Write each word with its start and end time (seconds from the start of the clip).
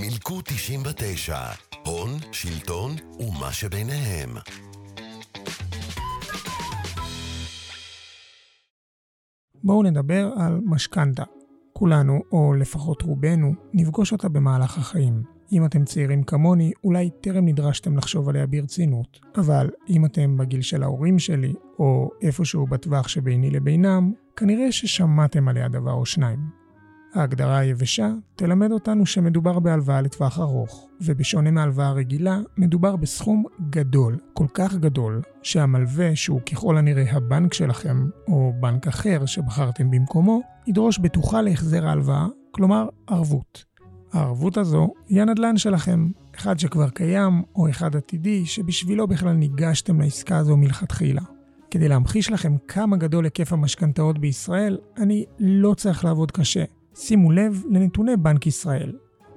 מילקו 0.00 0.40
99, 0.44 1.38
הון, 1.86 2.10
שלטון 2.32 2.90
ומה 3.18 3.52
שביניהם. 3.52 4.30
בואו 9.64 9.82
נדבר 9.82 10.30
על 10.36 10.60
משכנתה. 10.64 11.22
כולנו, 11.72 12.22
או 12.32 12.54
לפחות 12.54 13.02
רובנו, 13.02 13.54
נפגוש 13.74 14.12
אותה 14.12 14.28
במהלך 14.28 14.78
החיים. 14.78 15.22
אם 15.52 15.64
אתם 15.64 15.84
צעירים 15.84 16.22
כמוני, 16.22 16.72
אולי 16.84 17.10
טרם 17.20 17.44
נדרשתם 17.48 17.96
לחשוב 17.96 18.28
עליה 18.28 18.46
ברצינות. 18.46 19.20
אבל 19.36 19.70
אם 19.88 20.04
אתם 20.04 20.36
בגיל 20.36 20.62
של 20.62 20.82
ההורים 20.82 21.18
שלי, 21.18 21.54
או 21.78 22.10
איפשהו 22.22 22.66
בטווח 22.66 23.08
שביני 23.08 23.50
לבינם, 23.50 24.12
כנראה 24.40 24.72
ששמעתם 24.72 25.48
עליה 25.48 25.68
דבר 25.68 25.92
או 25.92 26.06
שניים. 26.06 26.38
ההגדרה 27.14 27.58
היבשה 27.58 28.10
תלמד 28.36 28.72
אותנו 28.72 29.06
שמדובר 29.06 29.58
בהלוואה 29.58 30.00
לטווח 30.00 30.38
ארוך, 30.38 30.88
ובשונה 31.00 31.50
מהלוואה 31.50 31.92
רגילה, 31.92 32.38
מדובר 32.56 32.96
בסכום 32.96 33.44
גדול, 33.70 34.18
כל 34.34 34.46
כך 34.54 34.74
גדול, 34.74 35.22
שהמלווה, 35.42 36.16
שהוא 36.16 36.40
ככל 36.40 36.76
הנראה 36.78 37.04
הבנק 37.12 37.54
שלכם, 37.54 38.08
או 38.28 38.52
בנק 38.60 38.86
אחר 38.86 39.26
שבחרתם 39.26 39.90
במקומו, 39.90 40.40
ידרוש 40.66 40.98
בטוחה 40.98 41.42
להחזר 41.42 41.86
ההלוואה, 41.86 42.26
כלומר 42.50 42.88
ערבות. 43.06 43.64
הערבות 44.12 44.56
הזו 44.56 44.92
היא 45.08 45.22
הנדל"ן 45.22 45.56
שלכם, 45.56 46.10
אחד 46.36 46.58
שכבר 46.58 46.88
קיים, 46.88 47.42
או 47.56 47.70
אחד 47.70 47.96
עתידי, 47.96 48.46
שבשבילו 48.46 49.06
בכלל 49.06 49.32
ניגשתם 49.32 50.00
לעסקה 50.00 50.36
הזו 50.36 50.56
מלכתחילה. 50.56 51.22
כדי 51.70 51.88
להמחיש 51.88 52.30
לכם 52.30 52.56
כמה 52.68 52.96
גדול 52.96 53.24
היקף 53.24 53.52
המשכנתאות 53.52 54.18
בישראל, 54.18 54.78
אני 54.98 55.24
לא 55.38 55.74
צריך 55.74 56.04
לעבוד 56.04 56.30
קשה. 56.30 56.64
שימו 56.94 57.32
לב 57.32 57.64
לנתוני 57.70 58.16
בנק 58.16 58.46
ישראל. 58.46 58.92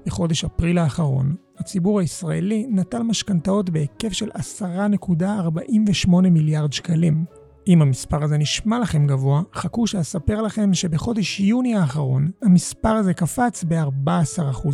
בחודש 0.05 0.43
אפריל 0.43 0.77
האחרון, 0.77 1.35
הציבור 1.57 1.99
הישראלי 1.99 2.67
נטל 2.69 3.03
משכנתאות 3.03 3.69
בהיקף 3.69 4.13
של 4.13 4.29
10.48 4.31 6.09
מיליארד 6.09 6.73
שקלים. 6.73 7.25
אם 7.67 7.81
המספר 7.81 8.23
הזה 8.23 8.37
נשמע 8.37 8.79
לכם 8.79 9.07
גבוה, 9.07 9.41
חכו 9.53 9.87
שאספר 9.87 10.41
לכם 10.41 10.73
שבחודש 10.73 11.39
יוני 11.39 11.75
האחרון, 11.75 12.31
המספר 12.41 12.89
הזה 12.93 13.13
קפץ 13.13 13.63
ב-14%. 13.67 14.67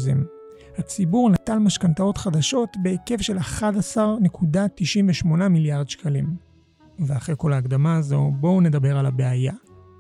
הציבור 0.78 1.30
נטל 1.30 1.58
משכנתאות 1.60 2.18
חדשות 2.18 2.70
בהיקף 2.84 3.22
של 3.22 3.38
11.98 3.38 5.28
מיליארד 5.50 5.90
שקלים. 5.90 6.49
ואחרי 7.08 7.36
כל 7.38 7.54
ההקדמה 7.54 7.98
הזו, 7.98 8.32
בואו 8.40 8.62
נדבר 8.62 8.98
על 8.98 9.06
הבעיה. 9.06 9.54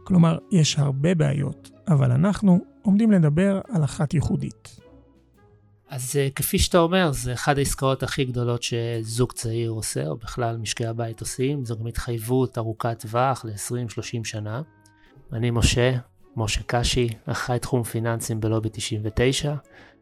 כלומר, 0.03 0.37
יש 0.51 0.79
הרבה 0.79 1.15
בעיות, 1.15 1.69
אבל 1.87 2.11
אנחנו 2.11 2.59
עומדים 2.81 3.11
לדבר 3.11 3.61
על 3.69 3.83
אחת 3.83 4.13
ייחודית. 4.13 4.79
אז 5.89 6.15
אה, 6.19 6.27
כפי 6.35 6.59
שאתה 6.59 6.77
אומר, 6.77 7.11
זה 7.11 7.33
אחת 7.33 7.57
העסקאות 7.57 8.03
הכי 8.03 8.25
גדולות 8.25 8.63
שזוג 8.63 9.31
צעיר 9.31 9.71
עושה, 9.71 10.07
או 10.07 10.17
בכלל 10.17 10.57
משקי 10.57 10.85
הבית 10.85 11.21
עושים. 11.21 11.65
זו 11.65 11.77
גם 11.79 11.87
התחייבות 11.87 12.57
ארוכת 12.57 12.99
טווח 12.99 13.45
ל-20-30 13.45 14.23
שנה. 14.23 14.61
אני 15.33 15.51
משה, 15.51 15.91
משה 16.35 16.61
קשי, 16.65 17.09
אחראי 17.25 17.59
תחום 17.59 17.83
פיננסים 17.83 18.39
בלובי 18.39 18.69
99. 18.71 19.55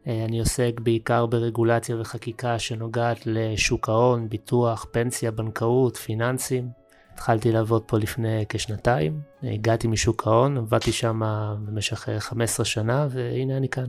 אה, 0.06 0.24
אני 0.24 0.40
עוסק 0.40 0.72
בעיקר 0.82 1.26
ברגולציה 1.26 2.00
וחקיקה 2.00 2.58
שנוגעת 2.58 3.26
לשוק 3.26 3.88
ההון, 3.88 4.28
ביטוח, 4.28 4.86
פנסיה, 4.92 5.30
בנקאות, 5.30 5.96
פיננסים. 5.96 6.68
התחלתי 7.18 7.52
לעבוד 7.52 7.82
פה 7.82 7.98
לפני 7.98 8.44
כשנתיים, 8.48 9.20
הגעתי 9.42 9.86
משוק 9.86 10.26
ההון, 10.26 10.56
עבדתי 10.56 10.92
שם 10.92 11.20
במשך 11.66 12.08
15 12.18 12.66
שנה, 12.66 13.06
והנה 13.10 13.56
אני 13.56 13.68
כאן. 13.68 13.86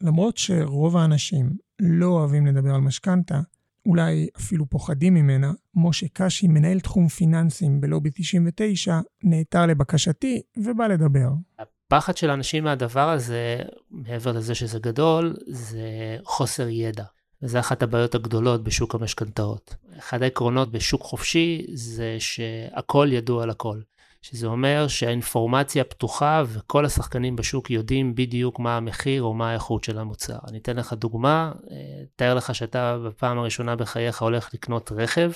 למרות 0.00 0.36
שרוב 0.36 0.96
האנשים 0.96 1.52
לא 1.80 2.06
אוהבים 2.06 2.46
לדבר 2.46 2.74
על 2.74 2.80
משכנתה, 2.80 3.40
אולי 3.86 4.28
אפילו 4.36 4.66
פוחדים 4.66 5.14
ממנה, 5.14 5.52
משה 5.74 6.06
קשי, 6.12 6.48
מנהל 6.48 6.80
תחום 6.80 7.08
פיננסים 7.08 7.80
בלובי 7.80 8.10
99, 8.14 9.00
נעתר 9.22 9.66
לבקשתי 9.66 10.42
ובא 10.56 10.86
לדבר. 10.86 11.28
הפחד 11.58 12.16
של 12.16 12.30
אנשים 12.30 12.64
מהדבר 12.64 13.08
הזה, 13.08 13.56
מעבר 13.90 14.32
לזה 14.32 14.54
שזה 14.54 14.78
גדול, 14.78 15.36
זה 15.46 16.16
חוסר 16.24 16.68
ידע. 16.68 17.04
וזו 17.42 17.58
אחת 17.58 17.82
הבעיות 17.82 18.14
הגדולות 18.14 18.64
בשוק 18.64 18.94
המשכנתאות. 18.94 19.74
אחד 19.98 20.22
העקרונות 20.22 20.72
בשוק 20.72 21.02
חופשי 21.02 21.66
זה 21.74 22.16
שהכל 22.18 23.08
ידוע 23.12 23.42
על 23.42 23.50
הכל. 23.50 23.78
שזה 24.22 24.46
אומר 24.46 24.88
שהאינפורמציה 24.88 25.84
פתוחה 25.84 26.42
וכל 26.46 26.84
השחקנים 26.84 27.36
בשוק 27.36 27.70
יודעים 27.70 28.14
בדיוק 28.14 28.58
מה 28.58 28.76
המחיר 28.76 29.22
או 29.22 29.34
מה 29.34 29.50
האיכות 29.50 29.84
של 29.84 29.98
המוצר. 29.98 30.38
אני 30.48 30.58
אתן 30.58 30.76
לך 30.76 30.92
דוגמה, 30.92 31.52
אה, 31.70 31.76
תאר 32.16 32.34
לך 32.34 32.54
שאתה 32.54 32.98
בפעם 33.06 33.38
הראשונה 33.38 33.76
בחייך 33.76 34.22
הולך 34.22 34.50
לקנות 34.54 34.92
רכב, 34.92 35.30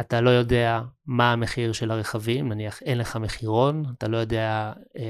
אתה 0.00 0.20
לא 0.20 0.30
יודע 0.30 0.80
מה 1.06 1.32
המחיר 1.32 1.72
של 1.72 1.90
הרכבים, 1.90 2.52
נניח 2.52 2.82
אין 2.82 2.98
לך 2.98 3.16
מחירון, 3.16 3.84
אתה 3.98 4.08
לא 4.08 4.16
יודע 4.16 4.72
אה, 4.98 5.02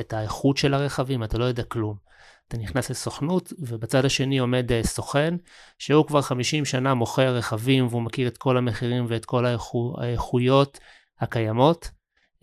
את 0.00 0.12
האיכות 0.12 0.56
של 0.56 0.74
הרכבים, 0.74 1.24
אתה 1.24 1.38
לא 1.38 1.44
יודע 1.44 1.62
כלום. 1.62 2.07
אתה 2.48 2.56
נכנס 2.56 2.90
לסוכנות, 2.90 3.52
ובצד 3.58 4.04
השני 4.04 4.38
עומד 4.38 4.72
אה, 4.72 4.80
סוכן, 4.84 5.34
שהוא 5.78 6.06
כבר 6.06 6.22
50 6.22 6.64
שנה 6.64 6.94
מוכר 6.94 7.36
רכבים, 7.36 7.86
והוא 7.86 8.02
מכיר 8.02 8.28
את 8.28 8.38
כל 8.38 8.56
המחירים 8.56 9.06
ואת 9.08 9.24
כל 9.24 9.46
האיכו, 9.46 9.94
האיכויות 9.98 10.78
הקיימות. 11.20 11.90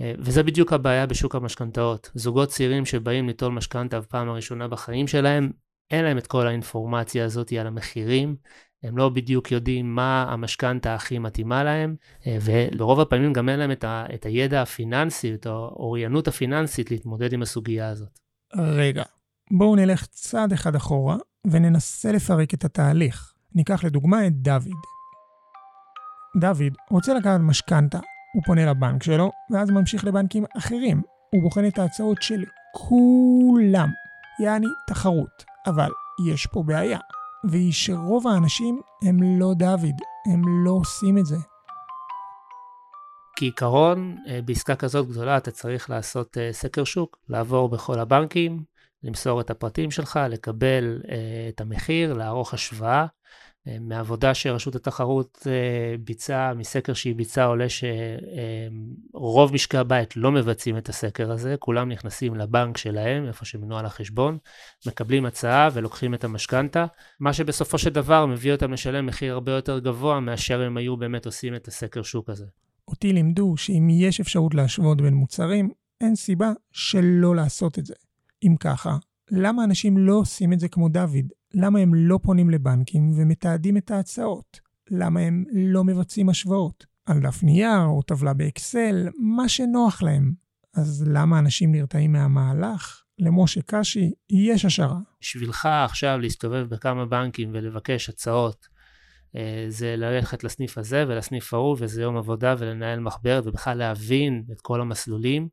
אה, 0.01 0.13
וזה 0.19 0.43
בדיוק 0.43 0.73
הבעיה 0.73 1.05
בשוק 1.05 1.35
המשכנתאות. 1.35 2.11
זוגות 2.13 2.49
צעירים 2.49 2.85
שבאים 2.85 3.27
ליטול 3.27 3.51
משכנתה 3.51 3.99
בפעם 3.99 4.29
הראשונה 4.29 4.67
בחיים 4.67 5.07
שלהם, 5.07 5.51
אין 5.91 6.05
להם 6.05 6.17
את 6.17 6.27
כל 6.27 6.47
האינפורמציה 6.47 7.25
הזאת 7.25 7.51
על 7.51 7.67
המחירים, 7.67 8.35
הם 8.83 8.97
לא 8.97 9.09
בדיוק 9.09 9.51
יודעים 9.51 9.95
מה 9.95 10.25
המשכנתה 10.29 10.95
הכי 10.95 11.19
מתאימה 11.19 11.63
להם, 11.63 11.95
אה, 12.27 12.37
ולרוב 12.41 12.99
הפעמים 12.99 13.33
גם 13.33 13.49
אין 13.49 13.59
להם 13.59 13.71
את, 13.71 13.83
ה, 13.83 14.05
את 14.13 14.25
הידע 14.25 14.61
הפיננסי, 14.61 15.33
את 15.33 15.45
האוריינות 15.45 16.27
הפיננסית 16.27 16.91
להתמודד 16.91 17.33
עם 17.33 17.41
הסוגיה 17.41 17.89
הזאת. 17.89 18.19
רגע, 18.55 19.03
בואו 19.51 19.75
נלך 19.75 20.05
צעד 20.05 20.53
אחד 20.53 20.75
אחורה 20.75 21.17
וננסה 21.47 22.11
לפרק 22.11 22.53
את 22.53 22.65
התהליך. 22.65 23.33
ניקח 23.55 23.83
לדוגמה 23.83 24.27
את 24.27 24.33
דוד. 24.33 24.81
דוד 26.41 26.73
רוצה 26.91 27.13
לקחת 27.13 27.39
משכנתה, 27.39 27.99
הוא 28.33 28.43
פונה 28.45 28.65
לבנק 28.65 29.03
שלו, 29.03 29.31
ואז 29.51 29.69
ממשיך 29.69 30.05
לבנקים 30.05 30.45
אחרים. 30.57 31.01
הוא 31.33 31.43
בוחן 31.43 31.67
את 31.67 31.79
ההצעות 31.79 32.21
של 32.21 32.43
כולם, 32.75 33.89
יעני 34.43 34.67
תחרות. 34.87 35.45
אבל 35.67 35.89
יש 36.27 36.45
פה 36.45 36.63
בעיה, 36.63 36.99
והיא 37.49 37.73
שרוב 37.73 38.27
האנשים 38.27 38.81
הם 39.03 39.39
לא 39.39 39.53
דוד, 39.53 39.95
הם 40.33 40.65
לא 40.65 40.71
עושים 40.71 41.17
את 41.17 41.25
זה. 41.25 41.37
כעיקרון, 43.35 44.17
אה, 44.27 44.39
בעסקה 44.45 44.75
כזאת 44.75 45.07
גדולה 45.07 45.37
אתה 45.37 45.51
צריך 45.51 45.89
לעשות 45.89 46.37
אה, 46.37 46.49
סקר 46.53 46.83
שוק, 46.83 47.17
לעבור 47.29 47.69
בכל 47.69 47.99
הבנקים, 47.99 48.74
למסור 49.03 49.41
את 49.41 49.49
הפרטים 49.49 49.91
שלך, 49.91 50.19
לקבל 50.29 51.01
uh, 51.03 51.09
את 51.49 51.61
המחיר, 51.61 52.13
לערוך 52.13 52.53
השוואה. 52.53 53.05
Uh, 53.05 53.71
מעבודה 53.81 54.33
שרשות 54.33 54.75
התחרות 54.75 55.37
uh, 55.41 55.47
ביצעה, 56.01 56.53
מסקר 56.53 56.93
שהיא 56.93 57.15
ביצעה 57.15 57.45
עולה 57.45 57.65
שרוב 59.13 59.51
uh, 59.51 59.53
משקי 59.53 59.77
הבית 59.77 60.17
לא 60.17 60.31
מבצעים 60.31 60.77
את 60.77 60.89
הסקר 60.89 61.31
הזה, 61.31 61.55
כולם 61.59 61.89
נכנסים 61.89 62.35
לבנק 62.35 62.77
שלהם, 62.77 63.27
איפה 63.27 63.45
שמנוהל 63.45 63.85
החשבון, 63.85 64.37
מקבלים 64.87 65.25
הצעה 65.25 65.69
ולוקחים 65.73 66.13
את 66.13 66.23
המשכנתה, 66.23 66.85
מה 67.19 67.33
שבסופו 67.33 67.77
של 67.77 67.89
דבר 67.89 68.25
מביא 68.25 68.51
אותם 68.51 68.73
לשלם 68.73 69.05
מחיר 69.05 69.33
הרבה 69.33 69.51
יותר 69.51 69.79
גבוה 69.79 70.19
מאשר 70.19 70.61
הם 70.61 70.77
היו 70.77 70.97
באמת 70.97 71.25
עושים 71.25 71.55
את 71.55 71.67
הסקר 71.67 72.03
שוק 72.03 72.29
הזה. 72.29 72.45
אותי 72.87 73.13
לימדו 73.13 73.57
שאם 73.57 73.87
יש 73.91 74.19
אפשרות 74.19 74.53
להשוות 74.53 75.01
בין 75.01 75.13
מוצרים, 75.13 75.69
אין 76.01 76.15
סיבה 76.15 76.51
שלא 76.71 77.35
לעשות 77.35 77.79
את 77.79 77.85
זה. 77.85 77.93
אם 78.45 78.55
ככה, 78.59 78.97
למה 79.31 79.63
אנשים 79.63 79.97
לא 79.97 80.13
עושים 80.13 80.53
את 80.53 80.59
זה 80.59 80.67
כמו 80.67 80.89
דוד? 80.89 81.25
למה 81.53 81.79
הם 81.79 81.95
לא 81.95 82.19
פונים 82.23 82.49
לבנקים 82.49 83.11
ומתעדים 83.15 83.77
את 83.77 83.91
ההצעות? 83.91 84.59
למה 84.91 85.19
הם 85.19 85.43
לא 85.53 85.83
מבצעים 85.83 86.29
השוואות? 86.29 86.85
על 87.05 87.19
דף 87.19 87.43
נייר 87.43 87.85
או 87.85 88.01
טבלה 88.01 88.33
באקסל, 88.33 89.09
מה 89.19 89.49
שנוח 89.49 90.03
להם. 90.03 90.33
אז 90.75 91.03
למה 91.07 91.39
אנשים 91.39 91.71
נרתעים 91.71 92.11
מהמהלך? 92.11 93.01
למשה 93.19 93.61
קשי 93.65 94.11
יש 94.29 94.65
השערה. 94.65 94.99
בשבילך 95.21 95.65
עכשיו 95.65 96.17
להסתובב 96.17 96.65
בכמה 96.69 97.05
בנקים 97.05 97.49
ולבקש 97.53 98.09
הצעות, 98.09 98.67
אה, 99.35 99.65
זה 99.67 99.95
ללכת 99.95 100.43
לסניף 100.43 100.77
הזה 100.77 101.05
ולסניף 101.07 101.53
ההוא, 101.53 101.77
וזה 101.79 102.01
יום 102.01 102.17
עבודה 102.17 102.55
ולנהל 102.59 102.99
מחברת 102.99 103.47
ובכלל 103.47 103.77
להבין 103.77 104.43
את 104.51 104.61
כל 104.61 104.81
המסלולים. 104.81 105.47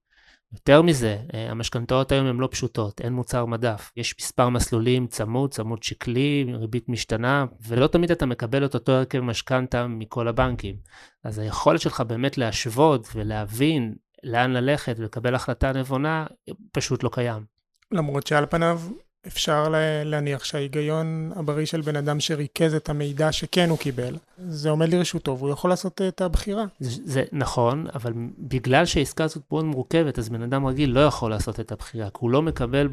יותר 0.52 0.82
מזה, 0.82 1.18
אה, 1.34 1.50
המשכנתאות 1.50 2.12
היום 2.12 2.26
הן 2.26 2.36
לא 2.36 2.48
פשוטות, 2.50 3.00
אין 3.00 3.12
מוצר 3.12 3.46
מדף. 3.46 3.92
יש 3.96 4.14
מספר 4.20 4.48
מסלולים 4.48 5.06
צמוד, 5.06 5.50
צמוד 5.50 5.82
שקלי, 5.82 6.46
ריבית 6.54 6.88
משתנה, 6.88 7.44
ולא 7.66 7.86
תמיד 7.86 8.10
אתה 8.10 8.26
מקבל 8.26 8.64
את 8.64 8.74
אותו 8.74 8.92
הרכב 8.92 9.20
משכנתה 9.20 9.86
מכל 9.86 10.28
הבנקים. 10.28 10.76
אז 11.24 11.38
היכולת 11.38 11.80
שלך 11.80 12.00
באמת 12.00 12.38
להשוות 12.38 13.08
ולהבין 13.14 13.94
לאן 14.22 14.50
ללכת 14.50 14.94
ולקבל 14.98 15.34
החלטה 15.34 15.72
נבונה, 15.72 16.26
פשוט 16.72 17.02
לא 17.02 17.10
קיים. 17.12 17.44
למרות 17.92 18.26
שעל 18.26 18.46
פניו 18.46 18.80
אפשר 19.26 19.68
להניח 20.04 20.44
שההיגיון 20.44 21.32
הבריא 21.36 21.66
של 21.66 21.80
בן 21.80 21.96
אדם 21.96 22.20
שריכז 22.20 22.74
את 22.74 22.88
המידע 22.88 23.32
שכן 23.32 23.70
הוא 23.70 23.78
קיבל, 23.78 24.16
זה 24.48 24.70
עומד 24.70 24.88
לרשותו 24.88 25.38
והוא 25.38 25.50
יכול 25.50 25.70
לעשות 25.70 26.00
את 26.08 26.20
הבחירה. 26.20 26.64
זה, 26.80 27.02
זה 27.04 27.24
נכון, 27.32 27.86
אבל 27.94 28.12
בגלל 28.38 28.84
שהעסקה 28.84 29.24
הזאת 29.24 29.42
מאוד 29.50 29.64
מורכבת, 29.64 30.18
אז 30.18 30.28
בן 30.28 30.42
אדם 30.42 30.66
רגיל 30.66 30.90
לא 30.90 31.00
יכול 31.00 31.30
לעשות 31.30 31.60
את 31.60 31.72
הבחירה, 31.72 32.10
כי 32.10 32.18
הוא 32.20 32.30
לא 32.30 32.42
מקבל 32.42 32.88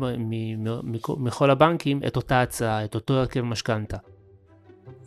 מכל 1.17 1.49
הבנקים 1.49 2.01
את 2.07 2.15
אותה 2.15 2.41
הצעה, 2.41 2.85
את 2.85 2.95
אותו 2.95 3.13
הרכב 3.13 3.41
משכנתה. 3.41 3.97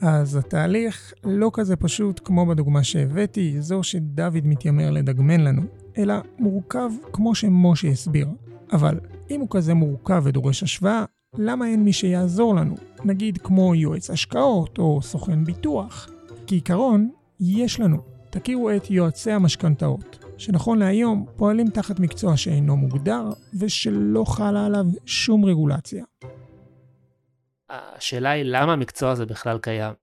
אז 0.01 0.37
התהליך 0.37 1.13
לא 1.25 1.51
כזה 1.53 1.77
פשוט 1.77 2.21
כמו 2.25 2.47
בדוגמה 2.47 2.85
שהבאתי, 2.85 3.61
זו 3.61 3.83
שדוד 3.83 4.47
מתיימר 4.47 4.91
לדגמן 4.91 5.41
לנו, 5.41 5.63
אלא 5.99 6.15
מורכב 6.39 6.91
כמו 7.13 7.35
שמשה 7.35 7.89
הסביר. 7.89 8.29
אבל 8.73 9.01
אם 9.33 9.41
הוא 9.41 9.49
כזה 9.51 9.75
מורכב 9.75 10.23
ודורש 10.25 10.63
השוואה, 10.63 11.05
למה 11.39 11.67
אין 11.67 11.85
מי 11.85 11.93
שיעזור 11.93 12.55
לנו? 12.55 12.75
נגיד 13.05 13.39
כמו 13.39 13.75
יועץ 13.75 14.11
השקעות 14.11 14.79
או 14.79 15.03
סוכן 15.03 15.45
ביטוח. 15.45 16.09
כעיקרון, 16.47 17.11
יש 17.41 17.81
לנו. 17.81 17.99
תכירו 18.31 18.71
את 18.71 18.91
יועצי 18.91 19.31
המשכנתאות, 19.31 20.19
שנכון 20.39 20.79
להיום 20.79 21.27
פועלים 21.37 21.71
תחת 21.71 22.01
מקצוע 22.01 22.37
שאינו 22.37 22.77
מוגדר 22.77 23.31
ושלא 23.61 24.25
חלה 24.25 24.67
עליו 24.67 24.85
שום 25.07 25.45
רגולציה. 25.45 26.05
השאלה 27.71 28.31
היא 28.31 28.45
למה 28.47 28.73
המקצוע 28.73 29.11
הזה 29.11 29.27
בכלל 29.27 29.59
קיים. 29.59 29.95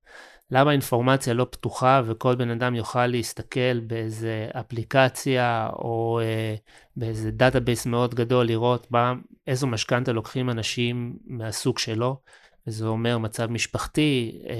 למה 0.51 0.71
אינפורמציה 0.71 1.33
לא 1.33 1.47
פתוחה 1.49 2.01
וכל 2.05 2.35
בן 2.35 2.49
אדם 2.49 2.75
יוכל 2.75 3.07
להסתכל 3.07 3.79
באיזה 3.79 4.47
אפליקציה 4.59 5.69
או 5.73 6.19
אה, 6.23 6.55
באיזה 6.95 7.31
database 7.31 7.85
מאוד 7.85 8.15
גדול 8.15 8.45
לראות 8.45 8.91
מה, 8.91 9.13
איזו 9.47 9.67
משכנתה 9.67 10.11
לוקחים 10.11 10.49
אנשים 10.49 11.17
מהסוג 11.25 11.79
שלו, 11.79 12.17
וזה 12.67 12.87
אומר 12.87 13.17
מצב 13.17 13.51
משפחתי, 13.51 14.41
אה, 14.49 14.55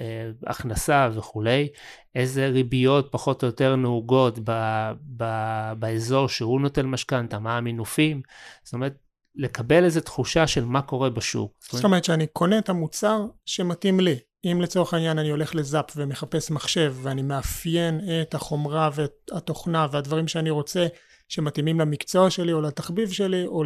אה, 0.00 0.30
הכנסה 0.46 1.08
וכולי, 1.14 1.68
איזה 2.14 2.46
ריביות 2.46 3.08
פחות 3.12 3.42
או 3.42 3.46
יותר 3.46 3.76
נהוגות 3.76 4.38
ב, 4.44 4.50
ב, 5.16 5.24
באזור 5.78 6.28
שהוא 6.28 6.60
נוטל 6.60 6.86
משכנתה, 6.86 7.38
מה 7.38 7.56
המינופים, 7.56 8.22
זאת 8.64 8.74
אומרת 8.74 8.94
לקבל 9.34 9.84
איזו 9.84 10.00
תחושה 10.00 10.46
של 10.46 10.64
מה 10.64 10.82
קורה 10.82 11.10
בשוק. 11.10 11.52
זאת 11.60 11.84
אומרת 11.84 12.04
שאני 12.04 12.26
קונה 12.26 12.58
את 12.58 12.68
המוצר 12.68 13.26
שמתאים 13.46 14.00
לי. 14.00 14.16
אם 14.44 14.60
לצורך 14.60 14.94
העניין 14.94 15.18
אני 15.18 15.30
הולך 15.30 15.54
לזאפ 15.54 15.90
ומחפש 15.96 16.50
מחשב 16.50 16.94
ואני 17.02 17.22
מאפיין 17.22 18.00
את 18.22 18.34
החומרה 18.34 18.90
ואת 18.94 19.30
התוכנה 19.32 19.86
והדברים 19.90 20.28
שאני 20.28 20.50
רוצה 20.50 20.86
שמתאימים 21.28 21.80
למקצוע 21.80 22.30
שלי 22.30 22.52
או 22.52 22.60
לתחביב 22.60 23.10
שלי 23.10 23.46
או 23.46 23.62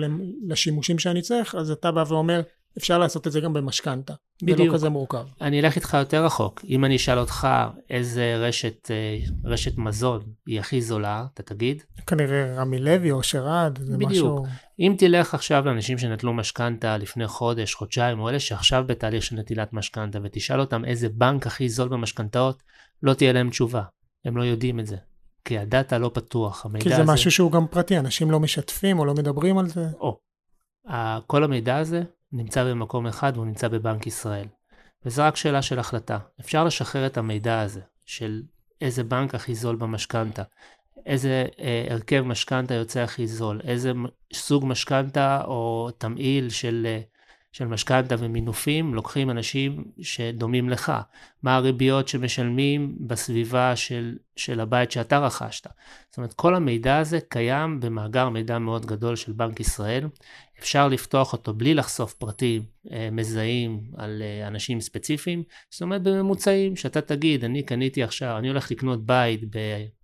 לשימושים 0.48 0.98
שאני 0.98 1.22
צריך, 1.22 1.54
אז 1.54 1.70
אתה 1.70 1.92
בא 1.92 2.04
ואומר, 2.08 2.40
אפשר 2.78 2.98
לעשות 2.98 3.26
את 3.26 3.32
זה 3.32 3.40
גם 3.40 3.52
במשכנתה. 3.52 4.14
בדיוק. 4.42 4.58
זה 4.58 4.64
לא 4.64 4.74
כזה 4.74 4.88
מורכב. 4.88 5.24
אני 5.40 5.60
אלך 5.60 5.76
איתך 5.76 5.96
יותר 5.98 6.24
רחוק. 6.24 6.64
אם 6.68 6.84
אני 6.84 6.96
אשאל 6.96 7.18
אותך 7.18 7.48
איזה 7.90 8.36
רשת, 8.36 8.90
אה, 8.90 9.18
רשת 9.44 9.78
מזון 9.78 10.22
היא 10.46 10.60
הכי 10.60 10.82
זולה, 10.82 11.26
אתה 11.34 11.42
תגיד? 11.42 11.82
כנראה 12.06 12.54
רמי 12.54 12.78
לוי 12.78 13.10
או 13.10 13.22
שרד, 13.22 13.78
זה 13.82 13.96
בדיוק. 13.96 14.10
משהו... 14.10 14.36
בדיוק. 14.36 14.48
אם 14.80 14.94
תלך 14.98 15.34
עכשיו 15.34 15.64
לאנשים 15.66 15.98
שנטלו 15.98 16.34
משכנתה 16.34 16.96
לפני 16.96 17.26
חודש, 17.26 17.74
חודשיים, 17.74 18.20
או 18.20 18.28
אלה 18.28 18.40
שעכשיו 18.40 18.84
בתהליך 18.86 19.22
של 19.22 19.36
נטילת 19.36 19.72
משכנתה, 19.72 20.18
ותשאל 20.22 20.60
אותם 20.60 20.84
איזה 20.84 21.08
בנק 21.08 21.46
הכי 21.46 21.68
זול 21.68 21.88
במשכנתאות, 21.88 22.62
לא 23.02 23.14
תהיה 23.14 23.32
להם 23.32 23.50
תשובה. 23.50 23.82
הם 24.24 24.36
לא 24.36 24.42
יודעים 24.42 24.80
את 24.80 24.86
זה. 24.86 24.96
כי 25.44 25.58
הדאטה 25.58 25.98
לא 25.98 26.10
פתוח, 26.14 26.64
המידע 26.64 26.86
הזה... 26.86 26.96
כי 26.96 27.06
זה 27.06 27.12
משהו 27.12 27.30
שהוא 27.30 27.52
גם 27.52 27.66
פרטי, 27.66 27.98
אנשים 27.98 28.30
לא 28.30 28.40
משתפים 28.40 28.98
או 28.98 29.04
לא 29.04 29.14
מדברים 29.14 29.58
על 29.58 29.66
זה. 29.66 29.86
או. 30.00 30.18
כל 31.26 31.44
המידע 31.44 31.76
הזה 31.76 32.02
נמצא 32.34 32.64
במקום 32.64 33.06
אחד 33.06 33.32
והוא 33.34 33.46
נמצא 33.46 33.69
בבנק 33.69 34.06
ישראל. 34.06 34.46
וזו 35.04 35.22
רק 35.22 35.36
שאלה 35.36 35.62
של 35.62 35.78
החלטה. 35.78 36.19
אפשר 36.40 36.64
לשחרר 36.64 37.06
את 37.06 37.16
המידע 37.16 37.60
הזה 37.60 37.81
של 38.04 38.42
איזה 38.81 39.04
בנק 39.04 39.34
הכי 39.34 39.54
זול 39.54 39.76
במשכנתה, 39.76 40.42
איזה 41.06 41.46
אה, 41.58 41.86
הרכב 41.90 42.22
משכנתה 42.22 42.75
יוצא 42.75 43.00
הכי 43.00 43.26
זול, 43.26 43.60
איזה 43.64 43.92
סוג 44.32 44.64
משכנתה 44.66 45.44
או 45.44 45.90
תמהיל 45.98 46.50
של 46.50 46.86
אה, 46.86 47.00
של 47.54 47.66
משכנתה 47.66 48.14
ומינופים 48.18 48.94
לוקחים 48.94 49.30
אנשים 49.30 49.84
שדומים 50.00 50.70
לך. 50.70 50.92
מה 51.42 51.56
הריביות 51.56 52.08
שמשלמים 52.08 52.96
בסביבה 53.00 53.76
של, 53.76 54.16
של 54.36 54.60
הבית 54.60 54.90
שאתה 54.90 55.18
רכשת. 55.18 55.66
זאת 56.10 56.16
אומרת, 56.16 56.32
כל 56.32 56.54
המידע 56.54 56.96
הזה 56.96 57.18
קיים 57.28 57.80
במאגר 57.80 58.28
מידע 58.28 58.58
מאוד 58.58 58.86
גדול 58.86 59.16
של 59.16 59.32
בנק 59.32 59.60
ישראל. 59.60 60.08
אפשר 60.58 60.88
לפתוח 60.88 61.32
אותו 61.32 61.54
בלי 61.54 61.74
לחשוף 61.74 62.14
פרטים 62.14 62.62
אה, 62.92 63.08
מזהים 63.12 63.80
על 63.96 64.22
אה, 64.22 64.46
אנשים 64.46 64.80
ספציפיים. 64.80 65.42
זאת 65.70 65.82
אומרת, 65.82 66.02
בממוצעים, 66.02 66.76
שאתה 66.76 67.00
תגיד, 67.00 67.44
אני 67.44 67.62
קניתי 67.62 68.02
עכשיו, 68.02 68.38
אני 68.38 68.48
הולך 68.48 68.70
לקנות 68.70 69.06
בית 69.06 69.40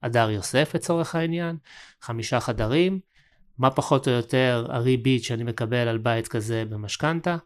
בהדר 0.03 0.31
יוסף 0.31 0.75
לצורך 0.75 1.15
העניין, 1.15 1.57
חמישה 2.03 2.41
חדרים. 2.41 3.10
מה 3.61 3.71
פחות 3.71 4.09
או 4.09 4.13
יותר 4.13 4.67
הריבית 4.69 5.25
שאני 5.25 5.45
מקבל 5.45 5.89
על 5.89 5.99
בית 5.99 6.29
כזה 6.29 6.65
במשכנתה. 6.69 7.37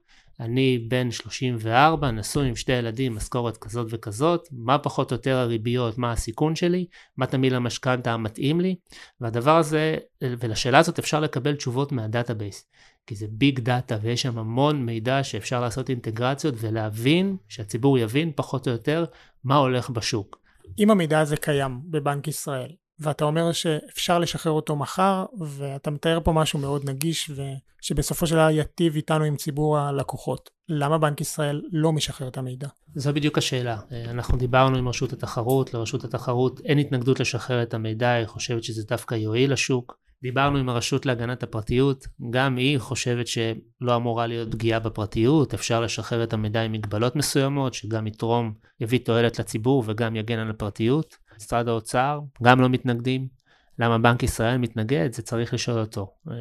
אני 0.40 0.78
בן 0.78 1.11
34, 1.11 2.11
נשוי 2.11 2.49
עם 2.49 2.56
שתי 2.56 2.72
ילדים, 2.72 3.14
משכורת 3.14 3.56
כזאת 3.56 3.87
וכזאת, 3.90 4.49
מה 4.52 4.78
פחות 4.78 5.12
או 5.12 5.16
יותר 5.16 5.37
הריביות, 5.37 5.99
מה 5.99 6.12
הסיכון 6.12 6.56
שלי, 6.56 6.87
מה 7.16 7.26
תמהיל 7.26 7.52
המשכנתה 7.52 8.12
המתאים 8.12 8.61
לי, 8.61 8.76
והדבר 9.20 9.56
הזה, 9.56 9.96
ולשאלה 10.22 10.78
הזאת 10.78 10.99
אפשר 10.99 11.20
לקבל 11.20 11.55
תשובות 11.55 11.93
מה 11.92 12.06
database, 12.06 12.66
כי 13.06 13.14
זה 13.14 13.26
big 13.31 13.60
data 13.60 13.96
ויש 14.02 14.22
שם 14.22 14.38
המון 14.38 14.87
מידע 14.87 15.25
שאפשר 15.25 15.60
לעשות 15.60 15.90
אינטגרציות 15.90 16.55
ולהבין, 16.58 17.37
שהציבור 17.49 17.99
יבין 17.99 18.32
פחות 18.37 18.69
או 18.69 18.72
יותר 18.72 19.05
מה 19.44 19.56
הולך 19.56 19.90
בשוק. 19.90 20.38
אם 20.78 20.90
המידע 20.90 21.20
הזה 21.20 21.37
קיים 21.37 21.81
בבנק 21.84 22.28
ישראל, 22.28 22.70
ואתה 22.99 23.25
אומר 23.25 23.52
שאפשר 23.52 24.19
לשחרר 24.19 24.52
אותו 24.52 24.76
מחר, 24.76 25.25
ואתה 25.38 25.91
מתאר 25.91 26.19
פה 26.25 26.32
משהו 26.32 26.58
מאוד 26.58 26.91
נגיש, 26.91 27.31
ושבסופו 27.31 28.26
של 28.26 28.35
דבר 28.35 28.50
ייטיב 28.50 28.96
איתנו 28.96 29.25
עם 29.25 29.37
ציבור 29.37 29.79
הלקוחות. 29.79 30.50
למה 30.69 30.99
בנק 30.99 31.20
ישראל 31.20 31.62
לא 31.73 31.93
משחרר 31.93 32.29
את 32.29 32.38
המידע? 32.38 32.69
זו 32.94 33.12
בדיוק 33.12 33.38
השאלה. 33.38 33.76
אנחנו 34.08 34.38
דיברנו 34.38 34.79
עם 34.79 34.88
רשות 34.88 35.12
התחרות, 35.12 35.75
לרשות 35.75 36.05
התחרות 36.05 36.61
אין 36.64 36.79
התנגדות 36.79 37.20
לשחרר 37.20 37.62
את 37.62 37.75
המידע, 37.75 38.11
היא 38.11 38.26
חושבת 38.26 38.64
שזה 38.64 38.82
דווקא 38.88 39.14
יועיל 39.14 39.52
לשוק. 39.52 40.05
דיברנו 40.23 40.58
עם 40.58 40.69
הרשות 40.69 41.06
להגנת 41.06 41.43
הפרטיות, 41.43 42.06
גם 42.31 42.56
היא 42.56 42.79
חושבת 42.79 43.26
שלא 43.26 43.96
אמורה 43.96 44.27
להיות 44.27 44.53
פגיעה 44.53 44.81
בפרטיות, 44.81 45.55
אפשר 45.55 45.81
לשחרר 45.81 46.24
את 46.24 46.32
המידע 46.32 46.63
עם 46.63 46.72
מגבלות 46.72 47.17
מסוימות, 47.17 47.74
שגם 47.74 48.06
יתרום, 48.06 48.53
יביא 48.81 48.98
תועלת 49.05 49.39
לציבור 49.39 49.82
וגם 49.86 50.17
יגן 50.17 50.39
על 50.39 50.51
הפרטיות. 50.51 51.17
משרד 51.36 51.69
האוצר 51.69 52.20
גם 52.43 52.60
לא 52.60 52.69
מתנגדים. 52.69 53.29
למה 53.79 53.98
בנק 53.98 54.22
ישראל 54.22 54.58
מתנגד? 54.58 55.12
זה 55.12 55.22
צריך 55.22 55.55
לשאול 55.55 55.81
אותו. 55.81 56.14
אה, 56.31 56.34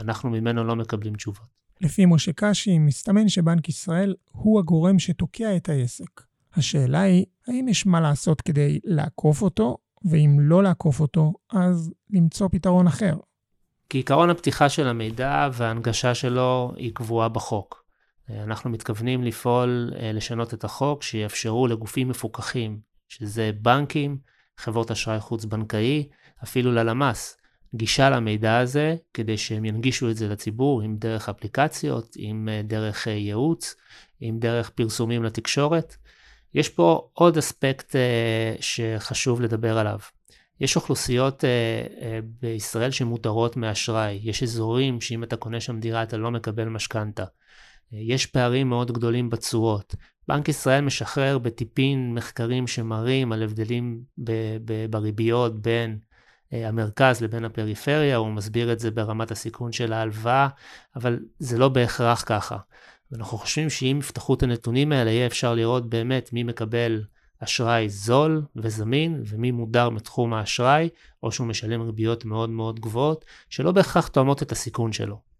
אנחנו 0.00 0.30
ממנו 0.30 0.64
לא 0.64 0.76
מקבלים 0.76 1.14
תשובות. 1.14 1.54
לפי 1.80 2.06
משה 2.06 2.32
קשי, 2.32 2.78
מסתמן 2.78 3.28
שבנק 3.28 3.68
ישראל 3.68 4.14
הוא 4.32 4.58
הגורם 4.58 4.98
שתוקע 4.98 5.56
את 5.56 5.68
העסק. 5.68 6.20
השאלה 6.56 7.00
היא, 7.00 7.24
האם 7.48 7.68
יש 7.68 7.86
מה 7.86 8.00
לעשות 8.00 8.40
כדי 8.40 8.80
לעקוף 8.84 9.42
אותו, 9.42 9.76
ואם 10.04 10.36
לא 10.40 10.62
לעקוף 10.62 11.00
אותו, 11.00 11.32
אז 11.52 11.92
למצוא 12.10 12.48
פתרון 12.48 12.86
אחר. 12.86 13.16
כי 13.90 13.98
עיקרון 13.98 14.30
הפתיחה 14.30 14.68
של 14.68 14.88
המידע 14.88 15.48
וההנגשה 15.52 16.14
שלו 16.14 16.72
היא 16.76 16.94
קבועה 16.94 17.28
בחוק. 17.28 17.84
אה, 18.30 18.42
אנחנו 18.42 18.70
מתכוונים 18.70 19.24
לפעול 19.24 19.92
אה, 19.96 20.12
לשנות 20.12 20.54
את 20.54 20.64
החוק 20.64 21.02
שיאפשרו 21.02 21.66
לגופים 21.66 22.08
מפוקחים, 22.08 22.80
שזה 23.08 23.50
בנקים, 23.62 24.18
חברות 24.56 24.90
אשראי 24.90 25.20
חוץ-בנקאי, 25.20 26.08
אפילו 26.42 26.72
ללמ"ס, 26.72 27.36
גישה 27.74 28.10
למידע 28.10 28.58
הזה 28.58 28.96
כדי 29.14 29.38
שהם 29.38 29.64
ינגישו 29.64 30.10
את 30.10 30.16
זה 30.16 30.28
לציבור, 30.28 30.84
אם 30.84 30.96
דרך 30.98 31.28
אפליקציות, 31.28 32.16
אם 32.18 32.48
אה, 32.52 32.62
דרך 32.62 33.06
ייעוץ, 33.06 33.74
אם 34.22 34.36
דרך 34.38 34.70
פרסומים 34.70 35.24
לתקשורת. 35.24 35.96
יש 36.54 36.68
פה 36.68 37.08
עוד 37.12 37.38
אספקט 37.38 37.92
uh, 37.92 37.96
שחשוב 38.62 39.40
לדבר 39.40 39.78
עליו. 39.78 39.98
יש 40.60 40.76
אוכלוסיות 40.76 41.44
בישראל 42.40 42.90
שמודרות 42.90 43.56
מאשראי. 43.56 44.20
יש 44.22 44.42
אזורים 44.42 45.00
שאם 45.00 45.24
אתה 45.24 45.36
קונה 45.36 45.60
שם 45.60 45.80
דירה 45.80 46.02
אתה 46.02 46.16
לא 46.16 46.30
מקבל 46.30 46.64
משכנתה. 46.64 47.24
יש 48.00 48.26
פערים 48.26 48.68
מאוד 48.68 48.92
גדולים 48.92 49.30
בתשואות. 49.30 49.94
בנק 50.28 50.48
ישראל 50.48 50.80
משחרר 50.80 51.38
בטיפין 51.38 52.14
מחקרים 52.14 52.66
שמראים 52.66 53.32
על 53.32 53.42
הבדלים 53.42 54.02
ב- 54.18 54.56
ב- 54.64 54.86
בריביות 54.90 55.62
בין 55.62 55.98
uh, 55.98 56.56
המרכז 56.56 57.20
לבין 57.20 57.44
הפריפריה, 57.44 58.16
הוא 58.16 58.32
מסביר 58.32 58.72
את 58.72 58.78
זה 58.78 58.90
ברמת 58.90 59.30
הסיכון 59.30 59.72
של 59.72 59.92
ההלוואה, 59.92 60.48
אבל 60.96 61.18
זה 61.38 61.58
לא 61.58 61.68
בהכרח 61.68 62.24
ככה. 62.26 62.56
ואנחנו 63.10 63.38
חושבים 63.38 63.70
שאם 63.70 63.96
יפתחו 64.00 64.34
את 64.34 64.42
הנתונים 64.42 64.92
האלה, 64.92 65.10
יהיה 65.10 65.26
אפשר 65.26 65.54
לראות 65.54 65.90
באמת 65.90 66.32
מי 66.32 66.42
מקבל 66.42 67.04
אשראי 67.40 67.88
זול 67.88 68.42
וזמין, 68.56 69.22
ומי 69.26 69.50
מודר 69.50 69.90
מתחום 69.90 70.34
האשראי, 70.34 70.88
או 71.22 71.32
שהוא 71.32 71.46
משלם 71.46 71.82
ריביות 71.82 72.24
מאוד 72.24 72.50
מאוד 72.50 72.80
גבוהות, 72.80 73.24
שלא 73.48 73.72
בהכרח 73.72 74.08
תואמות 74.08 74.42
את 74.42 74.52
הסיכון 74.52 74.92
שלו. 74.92 75.33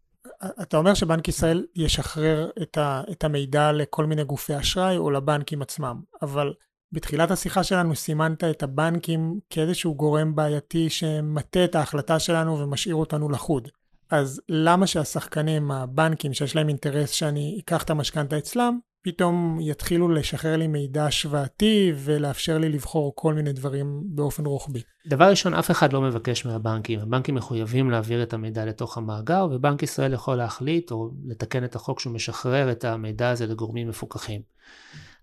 אתה 0.63 0.77
אומר 0.77 0.95
שבנק 0.95 1.29
ישראל 1.29 1.67
ישחרר 1.77 2.51
את, 2.63 2.79
ה, 2.79 3.03
את 3.11 3.25
המידע 3.25 3.73
לכל 3.73 4.07
מיני 4.07 4.25
גופי 4.25 4.59
אשראי 4.59 4.97
או 4.97 5.11
לבנקים 5.11 5.63
עצמם, 5.63 6.01
אבל 6.23 6.53
בתחילת 6.93 7.31
השיחה 7.31 7.63
שלנו 7.65 7.95
סימנת 7.95 8.45
את 8.45 8.63
הבנקים 8.63 9.39
כאיזשהו 9.51 9.95
גורם 9.95 10.35
בעייתי 10.35 10.91
שמטה 10.91 11.65
את 11.65 11.75
ההחלטה 11.75 12.19
שלנו 12.19 12.59
ומשאיר 12.59 12.95
אותנו 12.95 13.29
לחוד. 13.29 13.69
אז 14.11 14.41
למה 14.49 14.87
שהשחקנים, 14.87 15.71
הבנקים 15.71 16.33
שיש 16.35 16.57
להם 16.57 16.69
אינטרס 16.69 17.11
שאני 17.11 17.61
אקח 17.65 17.83
את 17.83 17.91
המשכנתה 17.91 18.39
אצלם, 18.39 18.79
פתאום 19.05 19.59
יתחילו 19.61 20.09
לשחרר 20.09 20.57
לי 20.57 20.67
מידע 20.67 21.07
השוואתי 21.07 21.93
ולאפשר 21.97 22.59
לי 22.59 22.69
לבחור 22.69 23.13
כל 23.17 23.35
מיני 23.35 23.53
דברים 23.53 24.03
באופן 24.05 24.47
רוחבי. 24.47 24.83
דבר 25.07 25.31
ראשון, 25.31 25.55
אף 25.55 25.71
אחד 25.71 25.93
לא 25.93 26.01
מבקש 26.01 26.47
מהבנקים. 26.47 27.01
הבנקים 27.01 27.35
מחויבים 27.35 27.91
להעביר 27.91 28.23
את 28.23 28.33
המידע 28.33 28.65
לתוך 28.65 28.99
המאגר, 28.99 29.47
ובנק 29.51 29.83
ישראל 29.83 30.13
יכול 30.13 30.37
להחליט 30.37 30.91
או 30.91 31.11
לתקן 31.27 31.65
את 31.65 31.77
החוק 31.77 32.01
שהוא 32.01 32.15
משחרר 32.15 32.73
את 32.73 32.85
המידע 32.85 33.31
הזה 33.31 33.47
לגורמים 33.47 33.89
מפוקחים. 33.89 34.41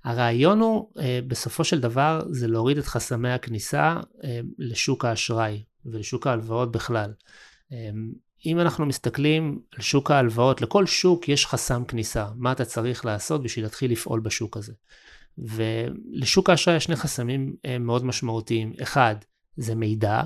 הרעיון 0.03 0.59
הוא, 0.59 0.89
אה, 1.00 1.19
בסופו 1.27 1.63
של 1.63 1.79
דבר, 1.79 2.21
זה 2.29 2.47
להוריד 2.47 2.77
את 2.77 2.85
חסמי 2.85 3.29
הכניסה 3.29 4.00
אה, 4.23 4.39
לשוק 4.59 5.05
האשראי 5.05 5.63
ולשוק 5.85 6.27
ההלוואות 6.27 6.71
בכלל. 6.71 7.13
אם 8.45 8.60
אנחנו 8.60 8.86
מסתכלים 8.86 9.62
על 9.75 9.81
שוק 9.81 10.12
ההלוואות, 10.12 10.62
לכל 10.62 10.86
שוק 10.86 11.29
יש 11.29 11.45
חסם 11.45 11.86
כניסה, 11.86 12.27
מה 12.36 12.51
אתה 12.51 12.65
צריך 12.65 13.05
לעשות 13.05 13.43
בשביל 13.43 13.65
להתחיל 13.65 13.91
לפעול 13.91 14.19
בשוק 14.19 14.57
הזה. 14.57 14.74
ולשוק 15.38 16.50
האשראי 16.50 16.75
יש 16.75 16.83
שני 16.83 16.95
חסמים 16.95 17.55
אה, 17.65 17.79
מאוד 17.79 18.05
משמעותיים. 18.05 18.74
אחד, 18.81 19.15
זה 19.57 19.75
מידע, 19.75 20.21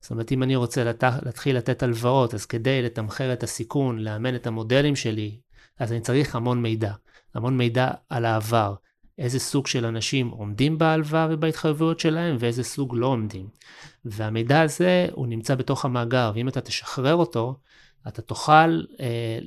זאת 0.00 0.10
אומרת, 0.10 0.32
אם 0.32 0.42
אני 0.42 0.56
רוצה 0.56 0.84
לת... 0.84 1.04
להתחיל 1.22 1.56
לתת 1.56 1.82
הלוואות, 1.82 2.34
אז 2.34 2.46
כדי 2.46 2.82
לתמחר 2.82 3.32
את 3.32 3.42
הסיכון, 3.42 3.98
לאמן 3.98 4.34
את 4.34 4.46
המודלים 4.46 4.96
שלי, 4.96 5.40
אז 5.78 5.92
אני 5.92 6.00
צריך 6.00 6.36
המון 6.36 6.62
מידע. 6.62 6.92
המון 7.34 7.56
מידע 7.56 7.90
על 8.08 8.24
העבר. 8.24 8.74
איזה 9.20 9.38
סוג 9.38 9.66
של 9.66 9.84
אנשים 9.84 10.28
עומדים 10.28 10.78
בהלוואה 10.78 11.26
ובהתחייבויות 11.30 12.00
שלהם 12.00 12.36
ואיזה 12.38 12.62
סוג 12.62 12.94
לא 12.96 13.06
עומדים. 13.06 13.48
והמידע 14.04 14.60
הזה 14.60 15.06
הוא 15.12 15.26
נמצא 15.26 15.54
בתוך 15.54 15.84
המאגר, 15.84 16.32
ואם 16.34 16.48
אתה 16.48 16.60
תשחרר 16.60 17.14
אותו, 17.14 17.56
אתה 18.08 18.22
תוכל 18.22 18.82
אה, 19.00 19.38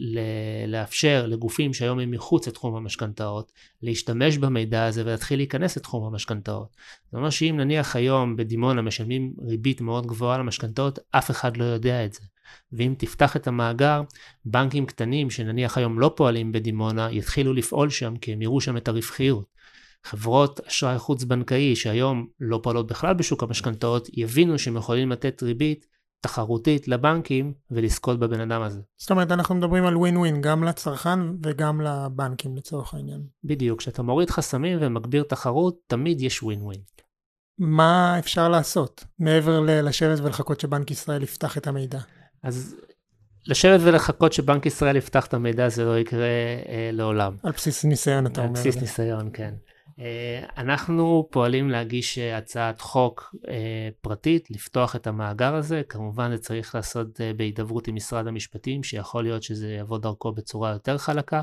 לאפשר 0.68 1.26
לגופים 1.28 1.74
שהיום 1.74 2.00
הם 2.00 2.12
מחוץ 2.12 2.48
לתחום 2.48 2.76
המשכנתאות, 2.76 3.52
להשתמש 3.82 4.38
במידע 4.38 4.86
הזה 4.86 5.02
ולהתחיל 5.06 5.40
להיכנס 5.40 5.78
לתחום 5.78 6.06
המשכנתאות. 6.06 6.76
זאת 7.06 7.14
אומרת 7.14 7.32
שאם 7.32 7.56
נניח 7.58 7.96
היום 7.96 8.36
בדימונה 8.36 8.82
משלמים 8.82 9.34
ריבית 9.48 9.82
מאוד 9.82 10.08
גבוהה 10.08 10.38
למשכנתאות, 10.38 11.00
אף 11.12 11.32
אחד 11.32 11.58
לא 11.58 11.64
יודע 11.64 12.06
את 12.06 12.14
זה. 12.14 12.22
ואם 12.72 12.94
תפתח 12.98 13.36
את 13.36 13.48
המאגר, 13.48 14.02
בנקים 14.46 14.86
קטנים 14.86 15.30
שנניח 15.30 15.78
היום 15.78 16.00
לא 16.00 16.14
פועלים 16.16 16.52
בדימונה, 16.52 17.12
יתחילו 17.12 17.54
לפעול 17.54 17.90
שם 17.90 18.18
כי 18.18 18.34
הם 18.34 18.42
יראו 18.42 18.62
שם 18.62 18.78
את 18.78 18.88
הרווחיות. 18.88 19.54
חברות 20.06 20.60
אשראי 20.60 20.98
חוץ-בנקאי 20.98 21.76
שהיום 21.76 22.28
לא 22.40 22.60
פועלות 22.64 22.88
בכלל 22.88 23.14
בשוק 23.14 23.44
המשכנתאות, 23.44 24.08
יבינו 24.14 24.60
שהם 24.60 24.78
יכולים 24.78 25.12
לתת 25.12 25.44
ריבית 25.44 25.86
תחרותית 26.22 26.88
לבנקים 26.88 27.54
ולזכות 27.72 28.20
בבן 28.20 28.40
אדם 28.40 28.62
הזה. 28.62 28.80
זאת 28.98 29.12
אומרת, 29.12 29.32
אנחנו 29.32 29.56
מדברים 29.56 29.86
על 29.86 29.98
ווין 29.98 30.18
ווין 30.18 30.42
גם 30.42 30.64
לצרכן 30.64 31.20
וגם 31.44 31.82
לבנקים 31.82 32.58
לצורך 32.58 32.94
העניין. 32.94 33.22
בדיוק, 33.44 33.80
כשאתה 33.80 34.02
מוריד 34.02 34.30
חסמים 34.30 34.78
ומגביר 34.82 35.24
תחרות, 35.24 35.76
תמיד 35.88 36.22
יש 36.22 36.44
ווין 36.44 36.62
ווין. 36.62 36.80
מה 37.60 38.20
אפשר 38.20 38.50
לעשות 38.50 39.04
מעבר 39.20 39.60
לשבת 39.60 40.20
ולחכות 40.20 40.60
שבנק 40.60 40.92
ישראל 40.92 41.24
יפתח 41.24 41.58
את 41.58 41.68
המידע? 41.68 42.00
אז 42.44 42.76
לשבת 43.48 43.80
ולחכות 43.84 44.34
שבנק 44.34 44.66
ישראל 44.66 44.96
יפתח 44.96 45.26
את 45.26 45.34
המידע 45.34 45.70
זה 45.70 45.86
לא 45.86 46.00
יקרה 46.00 46.28
אה, 46.70 46.90
לעולם. 46.94 47.38
על 47.44 47.52
בסיס 47.52 47.86
ניסיון 47.86 48.26
אתה 48.26 48.42
אומר. 48.42 48.50
על 48.50 48.56
בסיס 48.56 48.76
ניסיון, 48.82 49.30
כן. 49.34 49.54
אה, 50.00 50.46
אנחנו 50.58 51.28
פועלים 51.32 51.70
להגיש 51.70 52.18
אה, 52.18 52.38
הצעת 52.38 52.82
חוק 52.82 53.36
אה, 53.48 53.90
פרטית, 54.02 54.52
לפתוח 54.52 54.96
את 54.96 55.08
המאגר 55.08 55.56
הזה, 55.56 55.82
כמובן 55.90 56.32
זה 56.32 56.38
צריך 56.38 56.76
לעשות 56.76 57.22
בהידברות 57.38 57.88
עם 57.88 57.96
משרד 57.96 58.28
המשפטים, 58.28 58.84
שיכול 58.84 59.24
להיות 59.24 59.44
שזה 59.44 59.74
יבוא 59.74 59.98
דרכו 59.98 60.32
בצורה 60.32 60.72
יותר 60.72 60.98
חלקה, 60.98 61.42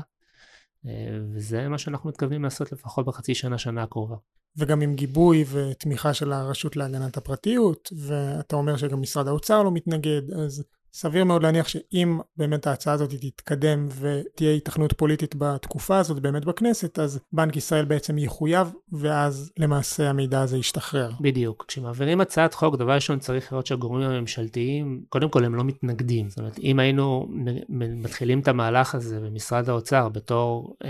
וזה 1.33 1.69
מה 1.69 1.77
שאנחנו 1.77 2.09
מתכוונים 2.09 2.43
לעשות 2.43 2.71
לפחות 2.71 3.05
בחצי 3.05 3.35
שנה, 3.35 3.57
שנה 3.57 3.83
הקרובה. 3.83 4.15
וגם 4.57 4.81
עם 4.81 4.95
גיבוי 4.95 5.45
ותמיכה 5.51 6.13
של 6.13 6.33
הרשות 6.33 6.75
להגנת 6.75 7.17
הפרטיות, 7.17 7.89
ואתה 8.07 8.55
אומר 8.55 8.77
שגם 8.77 9.01
משרד 9.01 9.27
האוצר 9.27 9.63
לא 9.63 9.71
מתנגד, 9.71 10.31
אז 10.31 10.63
סביר 10.93 11.25
מאוד 11.25 11.43
להניח 11.43 11.67
שאם 11.67 12.19
באמת 12.37 12.67
ההצעה 12.67 12.93
הזאת 12.93 13.09
תתקדם 13.09 13.87
ותהיה 13.99 14.53
התכנות 14.53 14.93
פוליטית 14.93 15.35
בתקופה 15.37 15.97
הזאת 15.97 16.19
באמת 16.19 16.45
בכנסת, 16.45 16.99
אז 16.99 17.19
בנק 17.33 17.55
ישראל 17.55 17.85
בעצם 17.85 18.17
יחויב, 18.17 18.73
ואז 18.91 19.51
למעשה 19.57 20.09
המידע 20.09 20.41
הזה 20.41 20.57
ישתחרר. 20.57 21.11
בדיוק. 21.21 21.65
כשמעבירים 21.67 22.21
הצעת 22.21 22.53
חוק, 22.53 22.75
דבר 22.75 22.93
ראשון 22.93 23.19
צריך 23.19 23.51
לראות 23.51 23.67
שהגורמים 23.67 24.09
הממשלתיים, 24.09 25.03
קודם 25.09 25.29
כל 25.29 25.45
הם 25.45 25.55
לא 25.55 25.63
מתנגדים. 25.63 26.29
זאת 26.29 26.39
אומרת, 26.39 26.59
אם 26.59 26.79
היינו 26.79 27.27
מתחילים 27.69 28.39
את 28.39 28.47
המהלך 28.47 28.95
הזה 28.95 29.19
במשרד 29.19 29.69
האוצר 29.69 30.09
בתור 30.09 30.75
אה, 30.83 30.89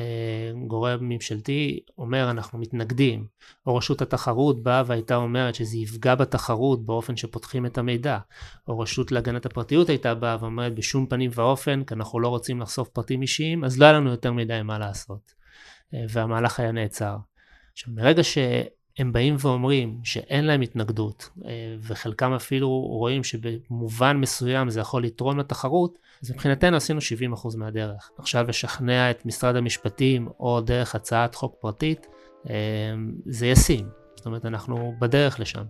גורם 0.68 0.98
ממשלתי, 1.02 1.80
אומר 1.98 2.32
אנחנו 2.32 2.60
מתנגדים, 2.60 3.26
או 3.68 3.76
רשות 3.76 4.02
התחרות 4.02 4.64
באה 4.64 4.84
והייתה 4.86 5.16
אומרת 5.16 5.56
שזה 5.56 5.78
יפגע 5.78 6.16
בתחרות 6.16 6.86
באופן 6.86 7.18
שפותחים 7.18 7.66
את 7.66 7.78
המידע, 7.78 8.18
או 8.68 8.80
רשות 8.80 9.12
להגנת 9.12 9.46
הפרטיות 9.46 9.90
הייתה 9.92 10.16
באה 10.16 10.38
ואומרת 10.40 10.76
בשום 10.76 11.06
פנים 11.06 11.32
ואופן, 11.34 11.84
כי 11.84 11.94
אנחנו 11.94 12.20
לא 12.20 12.28
רוצים 12.28 12.62
לחשוף 12.62 12.90
פרטים 12.90 13.22
אישיים, 13.22 13.64
אז 13.64 13.80
לא 13.80 13.86
היה 13.86 13.94
לנו 13.94 14.10
יותר 14.12 14.34
מדי 14.34 14.62
מה 14.64 14.80
לעשות. 14.80 15.34
אה, 15.94 16.04
והמהלך 16.10 16.60
היה 16.60 16.72
נעצר. 16.72 17.18
עכשיו, 17.74 17.94
מרגע 17.94 18.24
שהם 18.24 19.12
באים 19.12 19.36
ואומרים 19.40 20.00
שאין 20.04 20.46
להם 20.46 20.62
התנגדות, 20.62 21.30
אה, 21.46 21.76
וחלקם 21.82 22.34
אפילו 22.34 22.70
רואים 22.70 23.24
שבמובן 23.24 24.18
מסוים 24.18 24.70
זה 24.70 24.80
יכול 24.80 25.04
לתרום 25.04 25.40
לתחרות, 25.40 25.98
אז 26.24 26.32
מבחינתנו 26.32 26.78
עשינו 26.78 27.00
70% 27.02 27.58
מהדרך. 27.58 28.12
עכשיו 28.18 28.46
לשכנע 28.48 29.12
את 29.12 29.26
משרד 29.26 29.56
המשפטים 29.56 30.28
או 30.40 30.62
דרך 30.62 30.96
הצעת 30.96 31.36
חוק 31.36 31.56
פרטית, 31.60 32.08
אה, 32.50 32.56
זה 33.26 33.48
ישים. 33.48 33.88
זאת 34.16 34.26
אומרת, 34.26 34.46
אנחנו 34.46 34.94
בדרך 35.00 35.40
לשם. 35.40 35.64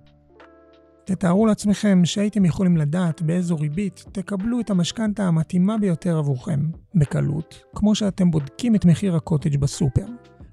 תתארו 1.05 1.45
לעצמכם 1.45 2.01
שהייתם 2.05 2.45
יכולים 2.45 2.77
לדעת 2.77 3.21
באיזו 3.21 3.55
ריבית 3.55 4.05
תקבלו 4.11 4.59
את 4.59 4.69
המשכנתה 4.69 5.23
המתאימה 5.23 5.77
ביותר 5.77 6.17
עבורכם, 6.17 6.59
בקלות, 6.95 7.63
כמו 7.75 7.95
שאתם 7.95 8.31
בודקים 8.31 8.75
את 8.75 8.85
מחיר 8.85 9.15
הקוטג' 9.15 9.57
בסופר. 9.57 10.05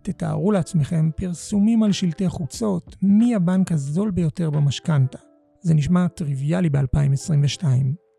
תתארו 0.03 0.53
לעצמכם 0.53 1.11
פרסומים 1.17 1.83
על 1.83 1.93
שלטי 1.93 2.29
חוצות, 2.29 2.97
מי 3.03 3.35
הבנק 3.35 3.73
הזול 3.73 4.11
ביותר 4.11 4.51
במשכנתה. 4.51 5.19
זה 5.61 5.75
נשמע 5.75 6.09
טריוויאלי 6.09 6.71
ב-2022, 6.71 7.65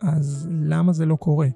אז 0.01 0.49
למה 0.51 0.93
זה 0.93 1.05
לא 1.05 1.15
קורה? 1.15 1.47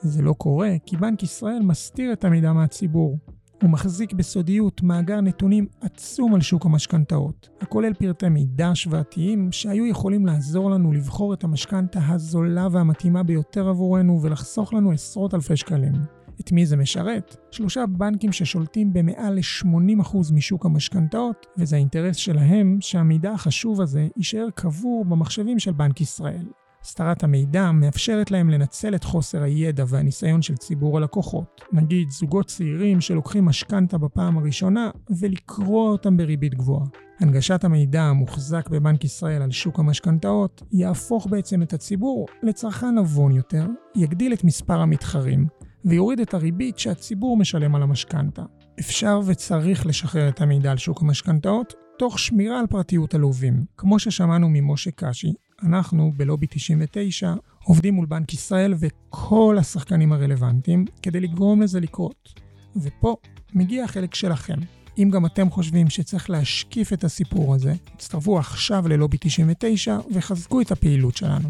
זה 0.00 0.22
לא 0.22 0.32
קורה 0.32 0.70
כי 0.86 0.96
בנק 0.96 1.22
ישראל 1.22 1.62
מסתיר 1.62 2.12
את 2.12 2.24
המידע 2.24 2.52
מהציבור. 2.52 3.18
הוא 3.62 3.70
מחזיק 3.70 4.12
בסודיות 4.12 4.82
מאגר 4.82 5.20
נתונים 5.20 5.66
עצום 5.80 6.34
על 6.34 6.40
שוק 6.40 6.66
המשכנתאות, 6.66 7.48
הכולל 7.60 7.94
פרטי 7.94 8.28
מידע 8.28 8.68
השוואתיים 8.68 9.52
שהיו 9.52 9.86
יכולים 9.86 10.26
לעזור 10.26 10.70
לנו 10.70 10.92
לבחור 10.92 11.34
את 11.34 11.44
המשכנתה 11.44 12.00
הזולה 12.08 12.68
והמתאימה 12.70 13.22
ביותר 13.22 13.68
עבורנו 13.68 14.22
ולחסוך 14.22 14.74
לנו 14.74 14.90
עשרות 14.92 15.34
אלפי 15.34 15.56
שקלים. 15.56 15.92
את 16.40 16.52
מי 16.52 16.66
זה 16.66 16.76
משרת? 16.76 17.36
שלושה 17.50 17.86
בנקים 17.86 18.32
ששולטים 18.32 18.92
במעל 18.92 19.34
ל-80% 19.34 20.16
משוק 20.34 20.66
המשכנתאות, 20.66 21.46
וזה 21.58 21.76
האינטרס 21.76 22.16
שלהם 22.16 22.78
שהמידע 22.80 23.32
החשוב 23.32 23.80
הזה 23.80 24.08
יישאר 24.16 24.46
קבור 24.54 25.04
במחשבים 25.04 25.58
של 25.58 25.72
בנק 25.72 26.00
ישראל. 26.00 26.46
הסתרת 26.82 27.24
המידע 27.24 27.72
מאפשרת 27.72 28.30
להם 28.30 28.50
לנצל 28.50 28.94
את 28.94 29.04
חוסר 29.04 29.42
הידע 29.42 29.84
והניסיון 29.88 30.42
של 30.42 30.56
ציבור 30.56 30.98
הלקוחות, 30.98 31.60
נגיד 31.72 32.08
זוגות 32.10 32.46
צעירים 32.46 33.00
שלוקחים 33.00 33.44
משכנתה 33.44 33.98
בפעם 33.98 34.38
הראשונה 34.38 34.90
ולקרוא 35.20 35.90
אותם 35.90 36.16
בריבית 36.16 36.54
גבוהה. 36.54 36.86
הנגשת 37.20 37.64
המידע 37.64 38.02
המוחזק 38.02 38.68
בבנק 38.68 39.04
ישראל 39.04 39.42
על 39.42 39.50
שוק 39.50 39.78
המשכנתאות 39.78 40.62
יהפוך 40.72 41.26
בעצם 41.30 41.62
את 41.62 41.72
הציבור 41.72 42.26
לצרכן 42.42 42.98
נבון 42.98 43.32
יותר, 43.32 43.66
יגדיל 43.96 44.32
את 44.32 44.44
מספר 44.44 44.80
המתחרים 44.80 45.46
ויוריד 45.84 46.20
את 46.20 46.34
הריבית 46.34 46.78
שהציבור 46.78 47.36
משלם 47.36 47.74
על 47.74 47.82
המשכנתה. 47.82 48.42
אפשר 48.80 49.20
וצריך 49.26 49.86
לשחרר 49.86 50.28
את 50.28 50.40
המידע 50.40 50.70
על 50.70 50.76
שוק 50.76 51.02
המשכנתאות 51.02 51.74
תוך 51.98 52.18
שמירה 52.18 52.60
על 52.60 52.66
פרטיות 52.66 53.14
הלווים. 53.14 53.64
כמו 53.76 53.98
ששמענו 53.98 54.48
ממשה 54.50 54.90
קשי, 54.90 55.32
אנחנו 55.62 56.12
בלובי 56.16 56.46
99 56.50 57.34
עובדים 57.64 57.94
מול 57.94 58.06
בנק 58.06 58.34
ישראל 58.34 58.74
וכל 58.78 59.56
השחקנים 59.60 60.12
הרלוונטיים 60.12 60.84
כדי 61.02 61.20
לגרום 61.20 61.62
לזה 61.62 61.80
לקרות. 61.80 62.40
ופה 62.76 63.16
מגיע 63.54 63.84
החלק 63.84 64.14
שלכם. 64.14 64.58
אם 64.98 65.10
גם 65.12 65.26
אתם 65.26 65.50
חושבים 65.50 65.90
שצריך 65.90 66.30
להשקיף 66.30 66.92
את 66.92 67.04
הסיפור 67.04 67.54
הזה, 67.54 67.74
הצטרפו 67.94 68.38
עכשיו 68.38 68.88
ללובי 68.88 69.16
99 69.20 69.98
וחזקו 70.14 70.60
את 70.60 70.72
הפעילות 70.72 71.16
שלנו. 71.16 71.48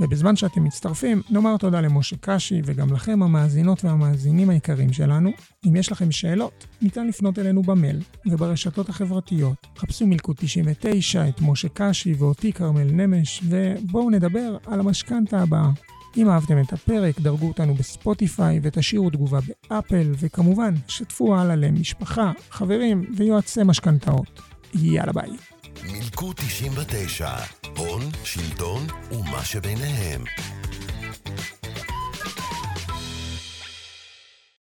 ובזמן 0.00 0.36
שאתם 0.36 0.64
מצטרפים, 0.64 1.22
נאמר 1.30 1.56
תודה 1.56 1.80
למשה 1.80 2.16
קשי 2.20 2.60
וגם 2.64 2.92
לכם 2.92 3.22
המאזינות 3.22 3.84
והמאזינים 3.84 4.50
היקרים 4.50 4.92
שלנו. 4.92 5.30
אם 5.66 5.76
יש 5.76 5.92
לכם 5.92 6.10
שאלות, 6.12 6.66
ניתן 6.82 7.06
לפנות 7.06 7.38
אלינו 7.38 7.62
במייל 7.62 8.00
וברשתות 8.26 8.88
החברתיות. 8.88 9.66
חפשו 9.76 10.06
מלכוד 10.06 10.36
99, 10.36 11.28
את 11.28 11.40
משה 11.40 11.68
קשי 11.74 12.14
ואותי 12.18 12.52
כרמל 12.52 12.90
נמש, 12.92 13.40
ובואו 13.48 14.10
נדבר 14.10 14.56
על 14.66 14.80
המשכנתה 14.80 15.42
הבאה. 15.42 15.70
אם 16.16 16.30
אהבתם 16.30 16.60
את 16.60 16.72
הפרק, 16.72 17.20
דרגו 17.20 17.48
אותנו 17.48 17.74
בספוטיפיי 17.74 18.60
ותשאירו 18.62 19.10
תגובה 19.10 19.38
באפל, 19.70 20.12
וכמובן, 20.20 20.74
שתפו 20.88 21.36
הלאה 21.36 21.56
למשפחה, 21.56 22.32
חברים 22.50 23.04
ויועצי 23.16 23.60
משכנתאות. 23.64 24.40
יאללה 24.74 25.12
ביי. 25.12 25.53
מילקו 25.92 26.32
99, 26.32 27.30
הון, 27.76 28.02
שלטון 28.24 28.86
ומה 29.10 29.44
שביניהם. 29.44 30.24